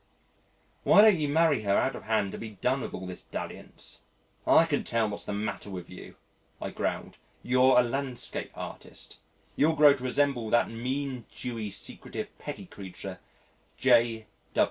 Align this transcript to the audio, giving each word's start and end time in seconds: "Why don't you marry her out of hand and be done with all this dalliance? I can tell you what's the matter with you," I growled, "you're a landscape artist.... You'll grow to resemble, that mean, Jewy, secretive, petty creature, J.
"Why 0.81 1.03
don't 1.03 1.19
you 1.19 1.29
marry 1.29 1.61
her 1.61 1.77
out 1.77 1.95
of 1.95 2.05
hand 2.05 2.33
and 2.33 2.41
be 2.41 2.49
done 2.49 2.81
with 2.81 2.91
all 2.95 3.05
this 3.05 3.21
dalliance? 3.23 4.01
I 4.47 4.65
can 4.65 4.83
tell 4.83 5.05
you 5.05 5.11
what's 5.11 5.25
the 5.25 5.33
matter 5.33 5.69
with 5.69 5.91
you," 5.91 6.15
I 6.59 6.71
growled, 6.71 7.19
"you're 7.43 7.79
a 7.79 7.83
landscape 7.83 8.49
artist.... 8.55 9.17
You'll 9.55 9.75
grow 9.75 9.93
to 9.93 10.03
resemble, 10.03 10.49
that 10.49 10.71
mean, 10.71 11.27
Jewy, 11.31 11.69
secretive, 11.71 12.35
petty 12.39 12.65
creature, 12.65 13.19
J. 13.77 14.25